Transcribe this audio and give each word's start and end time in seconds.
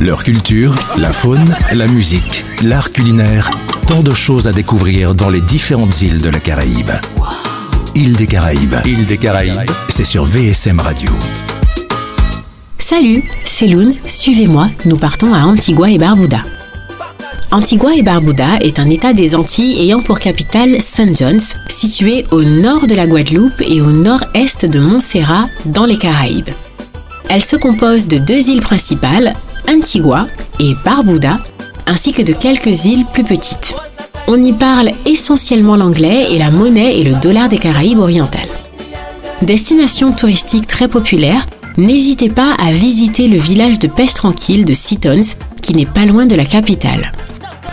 Leur 0.00 0.22
culture, 0.22 0.76
la 0.96 1.12
faune, 1.12 1.56
la 1.74 1.88
musique, 1.88 2.44
l'art 2.62 2.92
culinaire, 2.92 3.50
tant 3.88 4.00
de 4.00 4.14
choses 4.14 4.46
à 4.46 4.52
découvrir 4.52 5.16
dans 5.16 5.28
les 5.28 5.40
différentes 5.40 6.02
îles 6.02 6.22
de 6.22 6.28
la 6.28 6.38
Caraïbe. 6.38 6.92
Île 7.96 8.14
des 8.14 8.28
Caraïbes. 8.28 8.76
Île 8.84 9.06
des 9.06 9.18
Caraïbes. 9.18 9.68
C'est 9.88 10.04
sur 10.04 10.24
VSM 10.24 10.78
Radio. 10.78 11.10
Salut, 12.78 13.24
c'est 13.44 13.66
Loun, 13.66 13.92
suivez-moi, 14.06 14.68
nous 14.84 14.98
partons 14.98 15.34
à 15.34 15.40
Antigua 15.40 15.90
et 15.90 15.98
Barbuda. 15.98 16.44
Antigua 17.50 17.96
et 17.96 18.02
Barbuda 18.02 18.58
est 18.60 18.78
un 18.78 18.88
État 18.88 19.12
des 19.12 19.34
Antilles 19.34 19.80
ayant 19.80 20.00
pour 20.00 20.20
capitale 20.20 20.80
St. 20.80 21.16
John's, 21.18 21.56
situé 21.68 22.24
au 22.30 22.44
nord 22.44 22.86
de 22.86 22.94
la 22.94 23.08
Guadeloupe 23.08 23.60
et 23.66 23.80
au 23.80 23.90
nord-est 23.90 24.64
de 24.64 24.78
Montserrat, 24.78 25.48
dans 25.64 25.86
les 25.86 25.98
Caraïbes. 25.98 26.50
Elle 27.28 27.42
se 27.42 27.56
compose 27.56 28.06
de 28.06 28.18
deux 28.18 28.48
îles 28.48 28.62
principales, 28.62 29.34
Antigua 29.68 30.26
et 30.58 30.74
Barbuda, 30.84 31.38
ainsi 31.86 32.12
que 32.12 32.22
de 32.22 32.32
quelques 32.32 32.84
îles 32.84 33.04
plus 33.12 33.24
petites. 33.24 33.74
On 34.26 34.42
y 34.42 34.52
parle 34.52 34.90
essentiellement 35.06 35.76
l'anglais 35.76 36.32
et 36.32 36.38
la 36.38 36.50
monnaie 36.50 37.00
est 37.00 37.04
le 37.04 37.14
dollar 37.14 37.48
des 37.48 37.58
Caraïbes 37.58 37.98
orientales. 37.98 38.48
Destination 39.42 40.12
touristique 40.12 40.66
très 40.66 40.88
populaire, 40.88 41.46
n'hésitez 41.76 42.28
pas 42.28 42.54
à 42.54 42.72
visiter 42.72 43.28
le 43.28 43.38
village 43.38 43.78
de 43.78 43.88
pêche 43.88 44.14
tranquille 44.14 44.64
de 44.64 44.74
Seatons, 44.74 45.34
qui 45.62 45.74
n'est 45.74 45.86
pas 45.86 46.06
loin 46.06 46.26
de 46.26 46.34
la 46.34 46.44
capitale 46.44 47.12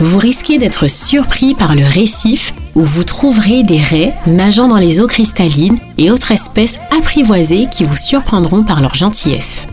vous 0.00 0.18
risquez 0.18 0.58
d'être 0.58 0.88
surpris 0.88 1.54
par 1.54 1.74
le 1.74 1.84
récif 1.84 2.52
où 2.74 2.82
vous 2.82 3.04
trouverez 3.04 3.62
des 3.62 3.78
raies 3.78 4.14
nageant 4.26 4.68
dans 4.68 4.76
les 4.76 5.00
eaux 5.00 5.06
cristallines 5.06 5.78
et 5.96 6.10
autres 6.10 6.32
espèces 6.32 6.78
apprivoisées 6.96 7.66
qui 7.70 7.84
vous 7.84 7.96
surprendront 7.96 8.62
par 8.62 8.82
leur 8.82 8.94
gentillesse. 8.94 9.68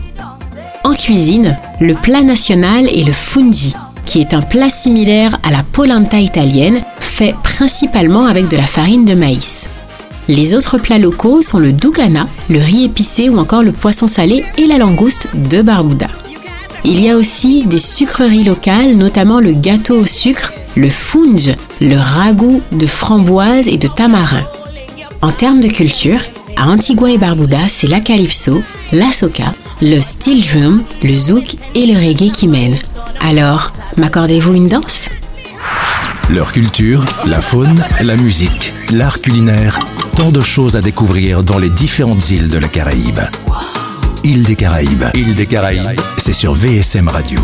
En 0.84 0.92
cuisine, 0.94 1.56
le 1.80 1.94
plat 1.94 2.22
national 2.22 2.86
est 2.86 3.06
le 3.06 3.12
fungi, 3.12 3.74
qui 4.04 4.20
est 4.20 4.34
un 4.34 4.42
plat 4.42 4.68
similaire 4.68 5.38
à 5.42 5.50
la 5.50 5.62
polenta 5.62 6.20
italienne, 6.20 6.82
fait 7.00 7.34
principalement 7.42 8.26
avec 8.26 8.48
de 8.48 8.56
la 8.58 8.66
farine 8.66 9.06
de 9.06 9.14
maïs. 9.14 9.66
Les 10.28 10.54
autres 10.54 10.76
plats 10.76 10.98
locaux 10.98 11.40
sont 11.40 11.58
le 11.58 11.72
dugana, 11.72 12.28
le 12.50 12.58
riz 12.58 12.84
épicé 12.84 13.30
ou 13.30 13.38
encore 13.38 13.62
le 13.62 13.72
poisson 13.72 14.08
salé 14.08 14.44
et 14.58 14.66
la 14.66 14.76
langouste 14.76 15.28
de 15.32 15.62
Barbuda. 15.62 16.08
Il 16.84 17.02
y 17.02 17.08
a 17.08 17.16
aussi 17.16 17.62
des 17.64 17.78
sucreries 17.78 18.44
locales, 18.44 18.94
notamment 18.94 19.40
le 19.40 19.52
gâteau 19.52 20.00
au 20.00 20.06
sucre, 20.06 20.52
le 20.76 20.90
funge, 20.90 21.54
le 21.80 21.96
ragoût 21.96 22.60
de 22.72 22.86
framboise 22.86 23.68
et 23.68 23.78
de 23.78 23.88
tamarin. 23.88 24.44
En 25.22 25.30
termes 25.30 25.62
de 25.62 25.68
culture, 25.68 26.20
à 26.56 26.68
Antigua 26.68 27.10
et 27.10 27.18
Barbuda, 27.18 27.60
c'est 27.68 27.88
la 27.88 28.00
calypso, 28.00 28.62
la 28.92 29.10
soca, 29.12 29.53
le 29.80 30.00
steel 30.00 30.42
drum, 30.42 30.82
le 31.02 31.14
zouk 31.14 31.56
et 31.74 31.86
le 31.86 31.94
reggae 31.94 32.30
qui 32.30 32.48
mènent. 32.48 32.78
Alors, 33.20 33.72
m'accordez-vous 33.96 34.54
une 34.54 34.68
danse? 34.68 35.08
Leur 36.30 36.52
culture, 36.52 37.04
la 37.26 37.40
faune, 37.40 37.82
la 38.02 38.16
musique, 38.16 38.72
l'art 38.90 39.20
culinaire, 39.20 39.78
tant 40.16 40.30
de 40.30 40.40
choses 40.40 40.76
à 40.76 40.80
découvrir 40.80 41.42
dans 41.42 41.58
les 41.58 41.70
différentes 41.70 42.30
îles 42.30 42.48
de 42.48 42.58
la 42.58 42.68
Caraïbe. 42.68 43.20
Île 44.24 44.42
des 44.42 44.56
Caraïbes. 44.56 45.04
Île 45.14 45.34
des 45.34 45.46
Caraïbes. 45.46 46.00
C'est 46.16 46.32
sur 46.32 46.54
VSM 46.54 47.08
Radio. 47.08 47.40